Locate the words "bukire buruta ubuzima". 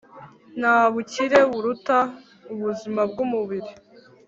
0.93-3.01